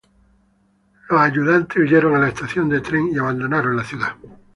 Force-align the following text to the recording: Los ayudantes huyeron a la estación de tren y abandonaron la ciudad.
Los 1.11 1.21
ayudantes 1.21 1.77
huyeron 1.77 2.15
a 2.15 2.19
la 2.21 2.29
estación 2.29 2.67
de 2.69 2.81
tren 2.81 3.09
y 3.13 3.19
abandonaron 3.19 3.75
la 3.77 3.83
ciudad. 3.83 4.13